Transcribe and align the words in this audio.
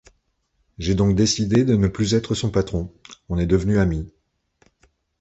J'ai 0.79 0.95
donc 0.95 1.15
décidé 1.15 1.63
de 1.63 1.75
ne 1.75 1.87
plus 1.87 2.15
être 2.15 2.33
son 2.33 2.49
patron, 2.49 2.91
on 3.29 3.37
est 3.37 3.45
devenus 3.45 3.77
amis. 3.77 4.11